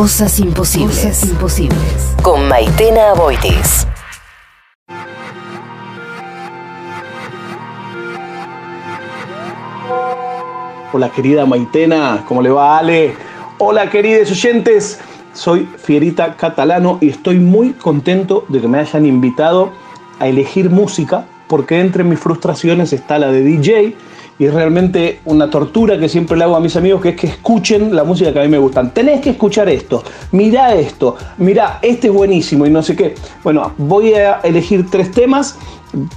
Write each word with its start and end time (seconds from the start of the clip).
Cosas 0.00 0.40
imposibles. 0.40 1.28
imposibles. 1.28 2.16
Con 2.22 2.48
Maitena 2.48 3.12
Boitis. 3.12 3.86
Hola 10.94 11.10
querida 11.10 11.44
Maitena, 11.44 12.24
¿cómo 12.26 12.40
le 12.40 12.48
va 12.48 12.78
Ale? 12.78 13.14
Hola 13.58 13.90
queridos 13.90 14.30
oyentes, 14.30 14.98
soy 15.34 15.68
Fierita 15.76 16.34
Catalano 16.34 16.96
y 17.02 17.10
estoy 17.10 17.38
muy 17.38 17.74
contento 17.74 18.46
de 18.48 18.62
que 18.62 18.68
me 18.68 18.78
hayan 18.78 19.04
invitado 19.04 19.70
a 20.18 20.28
elegir 20.28 20.70
música 20.70 21.26
porque 21.46 21.78
entre 21.78 22.04
mis 22.04 22.18
frustraciones 22.18 22.94
está 22.94 23.18
la 23.18 23.30
de 23.30 23.42
DJ 23.42 23.96
y 24.40 24.48
realmente 24.48 25.20
una 25.26 25.50
tortura 25.50 25.98
que 25.98 26.08
siempre 26.08 26.36
le 26.36 26.44
hago 26.44 26.56
a 26.56 26.60
mis 26.60 26.74
amigos, 26.74 27.02
que 27.02 27.10
es 27.10 27.16
que 27.16 27.26
escuchen 27.26 27.94
la 27.94 28.04
música 28.04 28.32
que 28.32 28.40
a 28.40 28.42
mí 28.42 28.48
me 28.48 28.56
gustan. 28.56 28.92
Tenés 28.94 29.20
que 29.20 29.30
escuchar 29.30 29.68
esto, 29.68 30.02
mirá 30.32 30.74
esto, 30.74 31.14
mirá, 31.36 31.78
este 31.82 32.06
es 32.06 32.12
buenísimo 32.12 32.64
y 32.64 32.70
no 32.70 32.82
sé 32.82 32.96
qué. 32.96 33.14
Bueno, 33.44 33.72
voy 33.76 34.14
a 34.14 34.40
elegir 34.42 34.88
tres 34.90 35.10
temas 35.10 35.58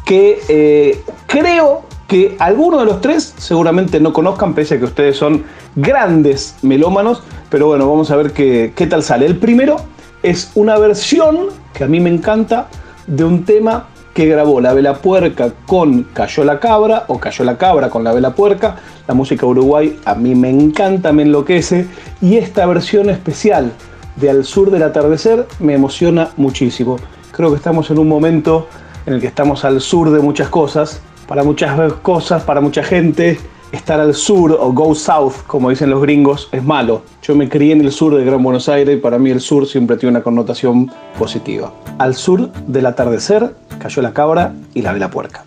que 0.06 0.40
eh, 0.48 1.02
creo 1.28 1.82
que 2.08 2.38
algunos 2.40 2.80
de 2.80 2.86
los 2.86 3.02
tres 3.02 3.36
seguramente 3.38 4.00
no 4.00 4.14
conozcan, 4.14 4.54
pese 4.54 4.76
a 4.76 4.80
que 4.80 4.86
ustedes 4.86 5.18
son 5.18 5.44
grandes 5.76 6.56
melómanos, 6.62 7.24
pero 7.50 7.68
bueno, 7.68 7.90
vamos 7.90 8.10
a 8.10 8.16
ver 8.16 8.32
qué, 8.32 8.72
qué 8.74 8.88
tal 8.88 9.04
sale. 9.04 9.26
El 9.26 9.36
primero 9.36 9.76
es 10.22 10.50
una 10.56 10.78
versión 10.78 11.48
que 11.74 11.84
a 11.84 11.88
mí 11.88 12.00
me 12.00 12.10
encanta 12.10 12.70
de 13.06 13.26
un 13.26 13.44
tema 13.44 13.90
que 14.14 14.26
grabó 14.28 14.62
La 14.62 14.74
Vela 14.74 14.96
Puerca 14.96 15.52
con 15.66 16.04
Cayó 16.14 16.44
la 16.44 16.60
Cabra 16.60 17.06
o 17.08 17.20
Cayó 17.20 17.44
la 17.44 17.58
Cabra 17.58 17.90
con 17.90 18.04
La 18.04 18.14
Vela 18.14 18.36
Puerca. 18.36 18.76
La 19.08 19.14
música 19.14 19.46
uruguay 19.46 20.00
a 20.06 20.16
mí 20.16 20.36
me 20.36 20.50
encanta, 20.50 21.12
me 21.12 21.24
enloquece 21.24 21.88
y 22.22 22.38
esta 22.38 22.66
versión 22.66 23.10
especial 23.10 23.72
de 24.16 24.30
Al 24.30 24.46
Sur 24.46 24.72
del 24.72 24.84
Atardecer 24.84 25.48
me 25.60 25.74
emociona 25.74 26.30
muchísimo. 26.38 26.98
Creo 27.32 27.50
que 27.50 27.58
estamos 27.58 27.90
en 27.90 28.00
un 28.00 28.08
momento 28.08 28.68
en 29.06 29.14
el 29.14 29.22
que 29.22 29.28
estamos 29.28 29.66
al 29.66 29.82
sur 29.82 30.12
de 30.12 30.20
muchas 30.20 30.50
cosas, 30.50 31.02
para 31.28 31.44
muchas 31.44 31.94
cosas, 31.94 32.44
para 32.44 32.62
mucha 32.62 32.84
gente 32.84 33.40
estar 33.74 34.00
al 34.00 34.14
sur 34.14 34.56
o 34.58 34.72
go 34.72 34.94
south, 34.94 35.34
como 35.48 35.72
dicen 35.72 35.90
los 35.90 36.02
gringos, 36.02 36.48
es 36.52 36.64
malo. 36.64 37.02
Yo 37.24 37.36
me 37.36 37.50
crié 37.50 37.74
en 37.74 37.82
el 37.82 37.92
sur 37.92 38.16
de 38.16 38.24
Gran 38.24 38.42
Buenos 38.42 38.70
Aires 38.70 38.96
y 38.96 39.02
para 39.02 39.18
mí 39.18 39.32
el 39.32 39.42
sur 39.42 39.68
siempre 39.68 39.98
tiene 39.98 40.12
una 40.12 40.24
connotación 40.24 40.92
positiva. 41.18 41.74
Al 41.98 42.14
sur 42.14 42.52
del 42.68 42.86
atardecer 42.86 43.56
cayó 43.80 44.02
la 44.04 44.14
cabra 44.14 44.54
y 44.76 44.84
la 44.84 44.94
vela 44.94 45.10
puerca. 45.10 45.44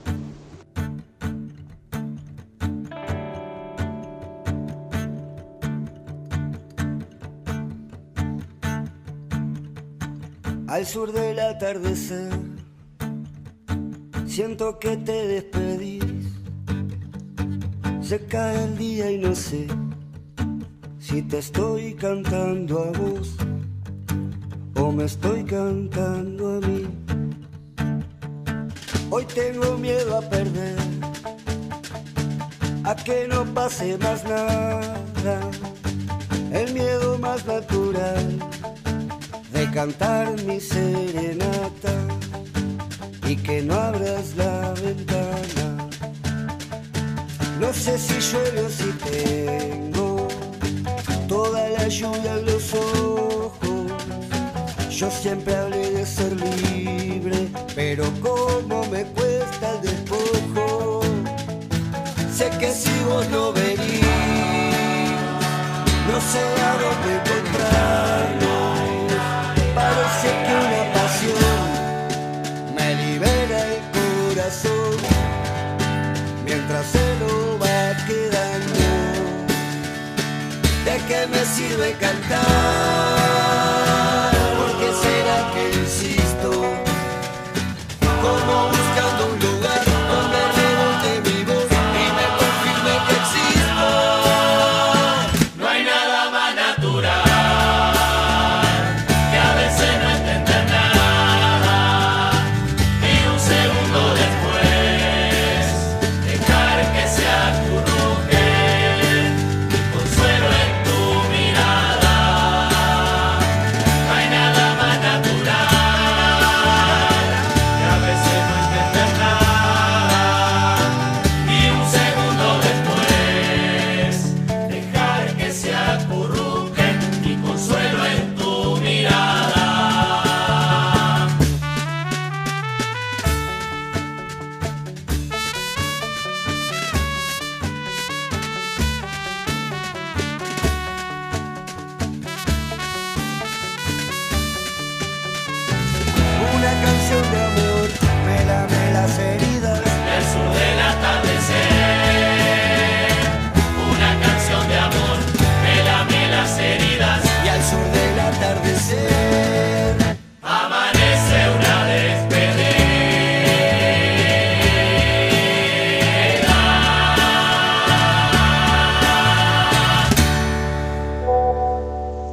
Al 10.67 10.85
sur 10.85 11.13
del 11.13 11.39
atardecer, 11.39 12.33
siento 14.27 14.79
que 14.81 14.97
te 14.97 15.27
despedís 15.29 16.16
se 18.07 18.21
cae 18.21 18.63
el 18.63 18.79
día 18.79 19.11
y 19.11 19.19
no 19.19 19.35
sé 19.35 19.67
si 21.01 21.23
te 21.23 21.39
estoy 21.39 21.93
cantando 21.95 22.85
a 22.85 22.99
vos 22.99 23.35
o 24.77 24.93
me 24.93 25.07
estoy 25.07 25.43
cantando 25.43 26.57
a 26.57 26.61
mí. 26.61 26.87
Hoy 29.11 29.25
tengo 29.35 29.77
miedo 29.77 30.19
a 30.19 30.21
perder, 30.21 30.79
a 32.85 32.95
que 32.95 33.27
no 33.27 33.45
pase 33.47 33.99
más 33.99 34.23
nada. 34.23 35.41
El 36.53 36.75
miedo 36.75 37.19
más 37.19 37.45
natural 37.45 38.39
de 39.53 39.71
cantar 39.73 40.41
mi 40.45 40.61
serenata 40.61 41.95
y 43.27 43.35
que 43.35 43.63
no 43.63 43.75
abras 43.75 44.37
la 44.37 44.75
ventana. 44.75 45.56
No 47.67 47.73
sé 47.75 47.99
si 47.99 48.15
llueve 48.21 48.61
o 48.61 48.71
si 48.71 48.93
tengo 49.11 50.29
toda 51.27 51.69
la 51.69 51.89
lluvia 51.89 52.35
en 52.35 52.47
los 52.47 52.73
ojos. 52.73 53.91
Yo 54.89 55.11
siempre 55.11 55.57
hablé 55.57 55.91
de 55.91 56.07
ser 56.07 56.33
libre, 56.71 57.49
pero 57.75 58.05
como 58.23 58.87
me 58.87 59.03
cuesta 59.07 59.73
el 59.73 59.81
despojo. 59.83 61.01
Sé 62.33 62.51
que 62.61 62.71
si 62.71 62.93
vos 63.09 63.29
no 63.31 63.47
no 63.47 63.56
cantar? 82.01 83.06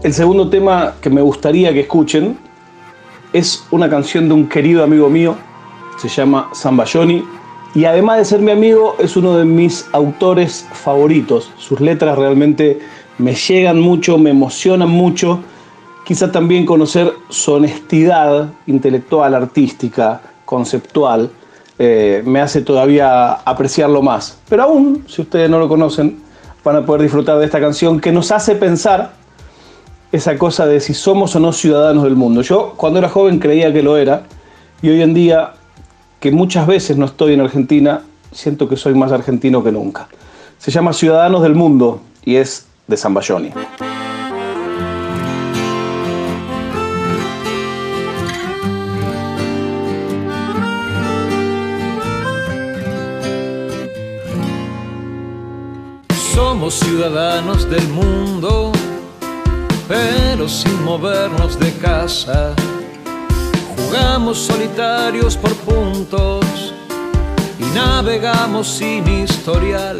El 0.03 0.13
segundo 0.13 0.49
tema 0.49 0.95
que 0.99 1.09
me 1.09 1.21
gustaría 1.21 1.71
que 1.71 1.79
escuchen 1.79 2.37
es 3.31 3.65
una 3.71 3.89
canción 3.89 4.27
de 4.27 4.33
un 4.33 4.49
querido 4.49 4.83
amigo 4.83 5.09
mío, 5.09 5.37
se 5.97 6.09
llama 6.09 6.49
Zambayoni, 6.53 7.23
y 7.73 7.85
además 7.85 8.17
de 8.17 8.25
ser 8.25 8.41
mi 8.41 8.51
amigo, 8.51 8.97
es 8.99 9.15
uno 9.15 9.37
de 9.37 9.45
mis 9.45 9.87
autores 9.93 10.67
favoritos. 10.73 11.49
Sus 11.57 11.79
letras 11.79 12.17
realmente 12.17 12.79
me 13.17 13.33
llegan 13.33 13.79
mucho, 13.79 14.17
me 14.17 14.31
emocionan 14.31 14.89
mucho. 14.89 15.39
Quizá 16.05 16.29
también 16.29 16.65
conocer 16.65 17.13
su 17.29 17.53
honestidad 17.53 18.51
intelectual, 18.67 19.33
artística, 19.33 20.21
conceptual, 20.43 21.31
eh, 21.79 22.21
me 22.25 22.41
hace 22.41 22.59
todavía 22.61 23.31
apreciarlo 23.31 24.01
más. 24.01 24.37
Pero 24.49 24.63
aún, 24.63 25.05
si 25.07 25.21
ustedes 25.21 25.49
no 25.49 25.59
lo 25.59 25.69
conocen, 25.69 26.19
van 26.61 26.75
a 26.75 26.85
poder 26.85 27.03
disfrutar 27.03 27.39
de 27.39 27.45
esta 27.45 27.61
canción 27.61 28.01
que 28.01 28.11
nos 28.11 28.31
hace 28.31 28.55
pensar 28.55 29.22
esa 30.13 30.37
cosa 30.37 30.67
de 30.67 30.79
si 30.79 30.93
somos 30.93 31.35
o 31.35 31.39
no 31.39 31.51
ciudadanos 31.51 32.03
del 32.03 32.15
mundo. 32.15 32.43
Yo 32.43 32.75
cuando 32.77 32.99
era 32.99 33.09
joven 33.09 33.39
creía 33.39 33.73
que 33.73 33.81
lo 33.81 33.97
era 33.97 34.21
y 34.83 34.89
hoy 34.89 35.01
en 35.01 35.15
día, 35.15 35.53
que 36.19 36.31
muchas 36.31 36.67
veces 36.67 36.97
no 36.97 37.07
estoy 37.07 37.33
en 37.33 37.41
Argentina, 37.41 38.03
siento 38.31 38.69
que 38.69 38.77
soy 38.77 38.93
más 38.93 39.11
argentino 39.11 39.63
que 39.63 39.71
nunca. 39.71 40.07
Se 40.59 40.69
llama 40.69 40.93
Ciudadanos 40.93 41.41
del 41.41 41.55
Mundo 41.55 41.99
y 42.23 42.35
es 42.35 42.67
de 42.85 42.95
Zambayoni. 42.95 43.49
Somos 56.35 56.75
ciudadanos 56.75 57.67
del 57.67 57.87
mundo 57.89 58.71
pero 59.93 60.49
sin 60.49 60.83
movernos 60.83 61.59
de 61.59 61.71
casa. 61.73 62.55
Jugamos 63.75 64.39
solitarios 64.39 65.37
por 65.37 65.53
puntos 65.57 66.73
y 67.59 67.63
navegamos 67.75 68.67
sin 68.67 69.07
historial. 69.07 69.99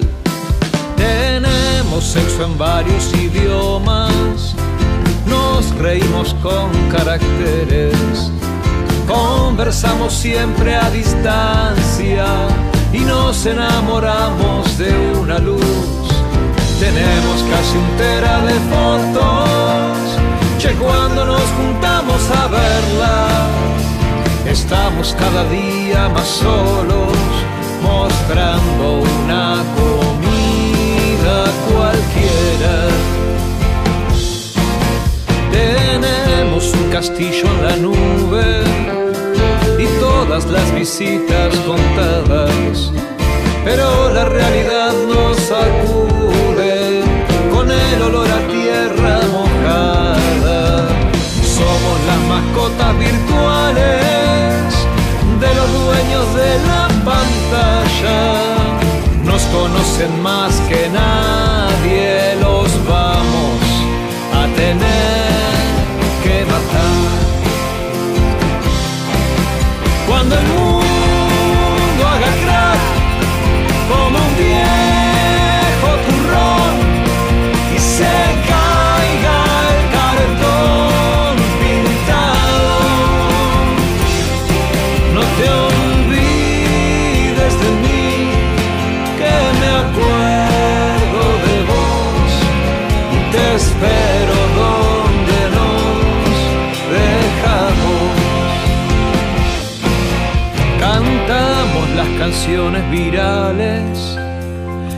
Tenemos 0.98 2.04
sexo 2.04 2.46
en 2.46 2.58
varios 2.58 3.14
idiomas, 3.14 4.56
nos 5.28 5.70
reímos 5.76 6.34
con 6.42 6.72
caracteres, 6.90 8.32
conversamos 9.08 10.14
siempre 10.14 10.76
a 10.76 10.90
distancia 10.90 12.26
y 12.92 13.00
nos 13.00 13.46
enamoramos 13.46 14.78
de 14.78 14.94
una 15.22 15.38
luz. 15.38 16.03
Tenemos 16.84 17.42
casi 17.50 17.78
un 17.78 17.98
tera 17.98 18.42
de 18.42 18.56
fotos, 18.72 19.98
che 20.60 20.72
cuando 20.74 21.24
nos 21.26 21.48
juntamos 21.58 22.22
a 22.30 22.48
verla, 22.48 23.28
estamos 24.46 25.16
cada 25.18 25.46
día 25.46 26.10
más 26.10 26.28
solos, 26.28 27.18
mostrando 27.82 29.00
una 29.00 29.64
comida 29.80 31.38
cualquiera. 31.72 32.76
Tenemos 35.54 36.74
un 36.74 36.90
castillo 36.92 37.46
en 37.46 37.64
la 37.64 37.76
nube 37.78 38.64
y 39.80 39.86
todas 40.02 40.46
las 40.48 40.70
visitas 40.76 41.56
contadas, 41.66 42.92
pero 43.64 44.10
la 44.14 44.26
realidad 44.26 44.92
nos 45.08 45.38
sacude 45.38 46.03
virtuales 53.00 54.74
de 55.40 55.56
los 55.56 55.70
dueños 55.86 56.36
de 56.36 56.60
la 56.68 56.88
pantalla. 57.04 58.20
Nos 59.26 59.42
conocen 59.44 60.22
más 60.22 60.54
que 60.70 60.90
nadie, 60.90 61.43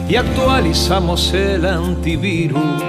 y 0.08 0.16
actualizamos 0.16 1.34
el 1.34 1.66
antivirus. 1.66 2.84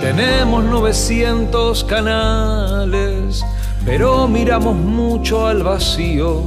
Tenemos 0.00 0.64
900 0.64 1.84
canales, 1.84 3.44
pero 3.84 4.26
miramos 4.26 4.74
mucho 4.74 5.46
al 5.46 5.62
vacío. 5.62 6.42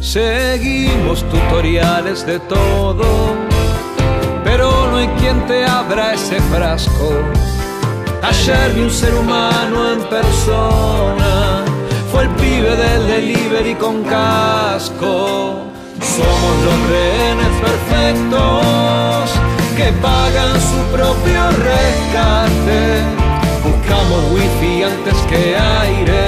Seguimos 0.00 1.24
tutoriales 1.30 2.26
de 2.26 2.40
todo, 2.40 3.04
pero 4.44 4.90
no 4.90 4.96
hay 4.96 5.08
quien 5.18 5.46
te 5.46 5.64
abra 5.64 6.14
ese 6.14 6.40
frasco. 6.40 7.10
Ayer 8.22 8.72
vi 8.74 8.82
un 8.82 8.90
ser 8.90 9.14
humano 9.14 9.92
en 9.92 10.00
persona, 10.04 11.64
fue 12.12 12.24
el 12.24 12.28
pibe 12.30 12.76
del 12.76 13.06
delivery 13.06 13.74
con 13.76 14.02
casco. 14.04 15.69
Somos 16.20 16.56
los 16.66 16.80
rehenes 16.90 17.54
perfectos 17.66 19.24
que 19.76 19.88
pagan 20.02 20.54
su 20.70 20.80
propio 20.94 21.42
rescate. 21.68 22.80
Buscamos 23.64 24.20
wifi 24.32 24.82
antes 24.82 25.16
que 25.30 25.56
aire, 25.56 26.22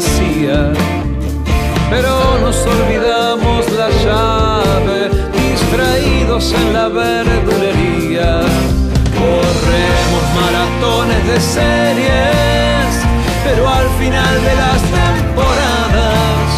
CIA. 0.00 0.72
Pero 1.88 2.38
nos 2.40 2.56
olvidamos 2.66 3.64
la 3.72 3.88
llave, 4.04 5.10
distraídos 5.32 6.52
en 6.52 6.72
la 6.72 6.88
verdulería. 6.88 8.40
Corremos 9.22 10.24
maratones 10.40 11.26
de 11.26 11.40
series, 11.40 12.88
pero 13.44 13.68
al 13.68 13.88
final 14.00 14.34
de 14.48 14.54
las 14.62 14.80
temporadas 15.00 16.48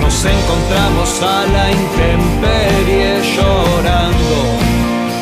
nos 0.00 0.24
encontramos 0.24 1.22
a 1.22 1.46
la 1.54 1.70
intemperie 1.70 3.20
llorando 3.36 4.38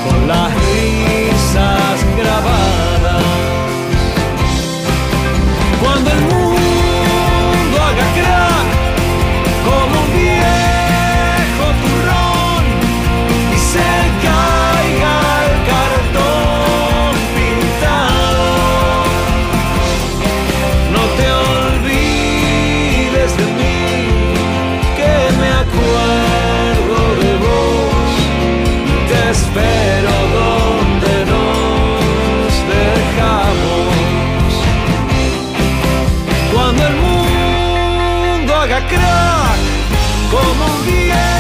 con 0.04 0.28
las 0.28 0.71
mundo 38.62 38.74
haga 38.74 38.86
crack 38.88 39.58
como 40.30 40.66
un 40.66 40.86
viejo 40.86 41.31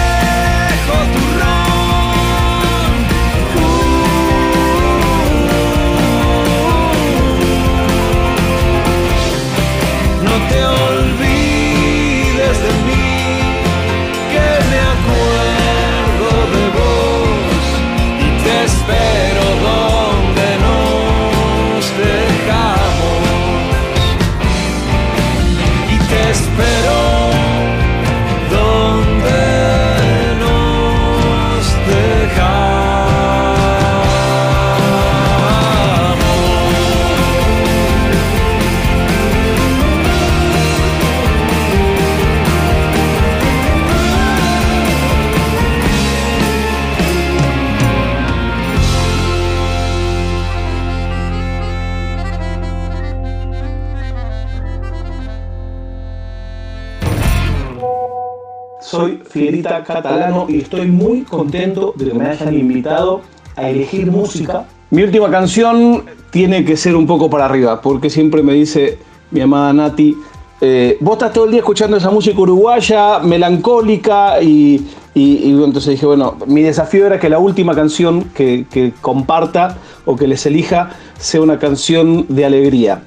soy 58.96 59.22
Fierita 59.28 59.82
Catalano 59.82 60.46
y 60.48 60.58
estoy 60.60 60.86
muy 60.86 61.22
contento 61.22 61.94
de 61.96 62.08
que 62.10 62.14
me 62.14 62.26
hayan 62.26 62.54
invitado 62.54 63.22
a 63.56 63.68
elegir 63.70 64.10
música. 64.10 64.66
Mi 64.90 65.02
última 65.02 65.30
canción 65.30 66.04
tiene 66.30 66.64
que 66.64 66.76
ser 66.76 66.94
un 66.94 67.06
poco 67.06 67.30
para 67.30 67.46
arriba, 67.46 67.80
porque 67.80 68.10
siempre 68.10 68.42
me 68.42 68.52
dice 68.52 68.98
mi 69.30 69.40
amada 69.40 69.72
Nati, 69.72 70.14
eh, 70.60 70.98
vos 71.00 71.14
estás 71.14 71.32
todo 71.32 71.46
el 71.46 71.50
día 71.52 71.60
escuchando 71.60 71.96
esa 71.96 72.10
música 72.10 72.38
uruguaya, 72.38 73.18
melancólica, 73.20 74.40
y, 74.42 74.86
y- 75.14 75.38
y 75.44 75.50
entonces 75.50 75.92
dije, 75.92 76.04
bueno, 76.06 76.36
mi 76.46 76.60
desafío 76.62 77.06
era 77.06 77.18
que 77.18 77.28
la 77.30 77.38
última 77.38 77.74
canción 77.74 78.24
que, 78.34 78.66
que 78.70 78.92
comparta 79.00 79.78
o 80.04 80.14
que 80.16 80.26
les 80.28 80.44
elija 80.46 80.90
sea 81.18 81.40
una 81.40 81.58
canción 81.58 82.26
de 82.28 82.44
alegría. 82.44 83.02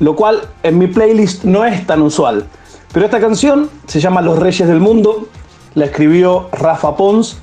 Lo 0.00 0.14
cual 0.16 0.42
en 0.62 0.78
mi 0.78 0.86
playlist 0.88 1.44
no 1.44 1.64
es 1.64 1.86
tan 1.86 2.02
usual. 2.02 2.44
Pero 2.94 3.06
esta 3.06 3.18
canción 3.18 3.70
se 3.88 3.98
llama 3.98 4.22
Los 4.22 4.38
Reyes 4.38 4.68
del 4.68 4.78
Mundo, 4.78 5.26
la 5.74 5.86
escribió 5.86 6.48
Rafa 6.52 6.96
Pons, 6.96 7.38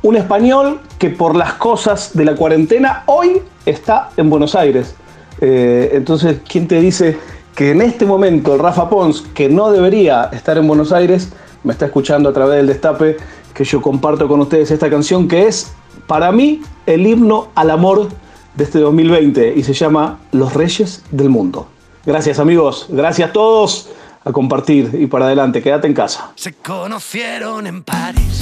un 0.00 0.16
español 0.16 0.80
que 0.98 1.10
por 1.10 1.36
las 1.36 1.52
cosas 1.52 2.16
de 2.16 2.24
la 2.24 2.34
cuarentena 2.34 3.02
hoy 3.04 3.42
está 3.66 4.08
en 4.16 4.30
Buenos 4.30 4.54
Aires. 4.54 4.94
Eh, 5.42 5.90
entonces, 5.92 6.38
¿quién 6.48 6.66
te 6.66 6.80
dice 6.80 7.18
que 7.54 7.72
en 7.72 7.82
este 7.82 8.06
momento 8.06 8.54
el 8.54 8.60
Rafa 8.60 8.88
Pons, 8.88 9.26
que 9.34 9.50
no 9.50 9.70
debería 9.70 10.30
estar 10.32 10.56
en 10.56 10.66
Buenos 10.66 10.90
Aires, 10.90 11.34
me 11.64 11.74
está 11.74 11.84
escuchando 11.84 12.30
a 12.30 12.32
través 12.32 12.56
del 12.56 12.68
destape, 12.68 13.18
que 13.52 13.64
yo 13.64 13.82
comparto 13.82 14.26
con 14.26 14.40
ustedes 14.40 14.70
esta 14.70 14.88
canción 14.88 15.28
que 15.28 15.46
es, 15.46 15.74
para 16.06 16.32
mí, 16.32 16.62
el 16.86 17.06
himno 17.06 17.48
al 17.54 17.70
amor 17.70 18.08
de 18.54 18.64
este 18.64 18.78
2020 18.78 19.52
y 19.54 19.64
se 19.64 19.74
llama 19.74 20.20
Los 20.32 20.54
Reyes 20.54 21.04
del 21.10 21.28
Mundo. 21.28 21.66
Gracias 22.06 22.38
amigos, 22.38 22.86
gracias 22.88 23.28
a 23.28 23.32
todos 23.34 23.90
a 24.24 24.32
compartir 24.32 24.90
y 24.98 25.06
para 25.06 25.26
adelante, 25.26 25.62
quédate 25.62 25.86
en 25.86 25.94
casa. 25.94 26.32
Se 26.34 26.54
conocieron 26.54 27.66
en 27.66 27.82
París 27.82 28.40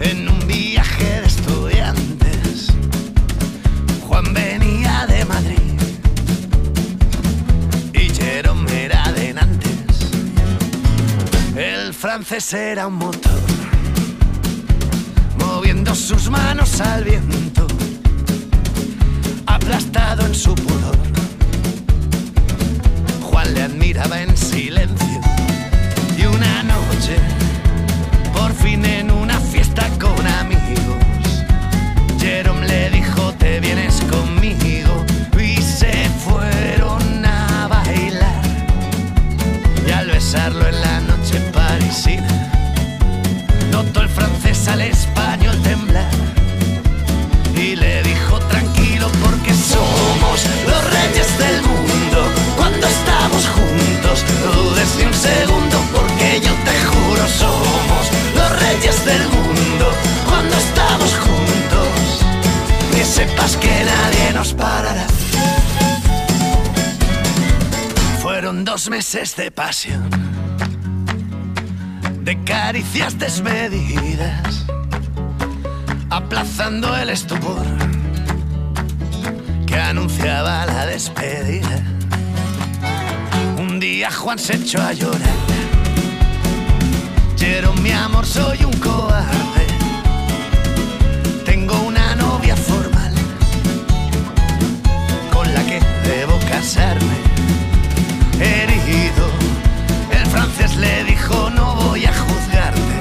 en 0.00 0.28
un 0.28 0.46
viaje 0.46 1.20
de 1.20 1.26
estudiantes. 1.26 2.68
Juan 4.06 4.34
venía 4.34 5.06
de 5.06 5.24
Madrid 5.24 5.80
y 7.94 8.08
Jerome 8.10 8.84
era 8.84 9.12
de 9.12 9.34
Nantes. 9.34 10.10
El 11.56 11.94
francés 11.94 12.52
era 12.52 12.86
un 12.86 12.96
motor 12.96 13.40
moviendo 15.38 15.94
sus 15.94 16.28
manos 16.28 16.80
al 16.82 17.04
viento, 17.04 17.66
meses 68.90 69.34
de 69.36 69.50
pasión 69.50 70.08
de 72.22 72.42
caricias 72.44 73.18
desmedidas 73.18 74.66
aplazando 76.10 76.94
el 76.96 77.10
estupor 77.10 77.64
que 79.66 79.76
anunciaba 79.76 80.66
la 80.66 80.86
despedida. 80.86 81.82
Un 83.58 83.80
día 83.80 84.10
Juan 84.10 84.38
se 84.38 84.56
echó 84.56 84.80
a 84.80 84.92
llorar. 84.92 85.38
Jerome, 87.36 87.80
mi 87.80 87.90
amor, 87.90 88.26
soy 88.26 88.64
un 88.64 88.72
cobarde. 88.74 89.66
Tengo 91.44 91.80
una 91.82 92.14
novia 92.14 92.56
formal 92.56 93.14
con 95.32 95.52
la 95.52 95.62
que 95.64 95.80
debo 96.08 96.38
casarme. 96.48 97.25
Herido, 98.40 99.26
el 100.10 100.26
francés 100.26 100.76
le 100.76 101.04
dijo 101.04 101.50
no 101.50 101.74
voy 101.76 102.04
a 102.04 102.12
juzgarte. 102.12 102.96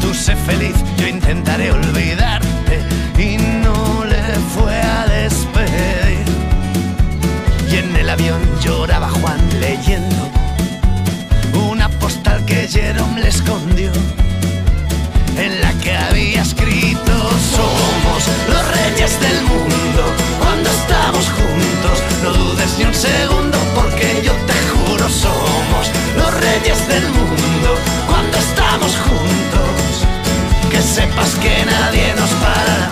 Tú 0.00 0.12
sé 0.14 0.34
feliz, 0.34 0.74
yo 0.96 1.06
intentaré 1.06 1.70
olvidarte 1.70 2.07
sepas 31.18 31.34
que 31.36 31.64
nadie 31.64 32.14
nos 32.14 32.30
parará. 32.30 32.90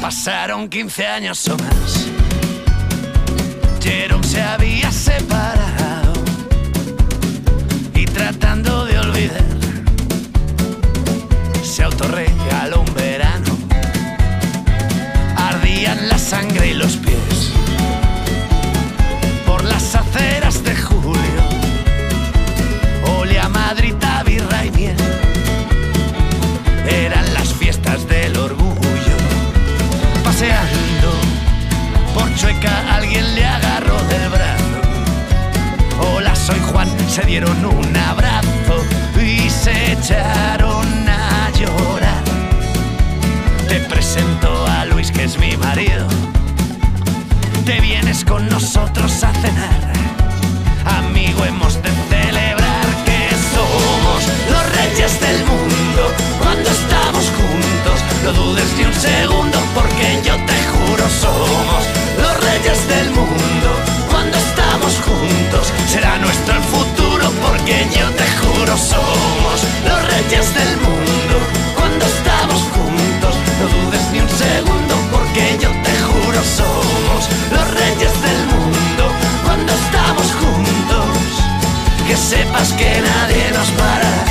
Pasaron 0.00 0.68
15 0.68 1.06
años 1.06 1.48
o 1.48 1.56
más. 1.56 2.06
Jerome 3.82 4.26
se 4.26 4.42
había 4.42 4.90
separado 4.92 5.79
sepas 82.50 82.72
que 82.72 83.00
nadie 83.00 83.50
nos 83.52 83.70
para. 83.72 84.24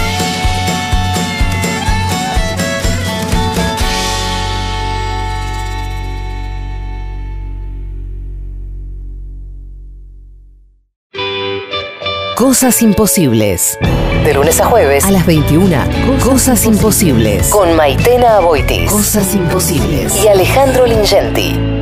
Cosas 12.35 12.81
imposibles. 12.81 13.77
De 14.23 14.33
lunes 14.33 14.59
a 14.59 14.65
jueves. 14.65 15.05
A 15.05 15.11
las 15.11 15.25
21. 15.25 15.75
Cosas, 16.23 16.65
imposibles. 16.65 17.49
Con 17.49 17.75
Maitena 17.75 18.37
Aboitis. 18.37 18.89
Cosas 18.89 19.35
imposibles. 19.35 20.23
Y 20.23 20.27
Alejandro 20.27 20.85
Lingenti. 20.85 21.78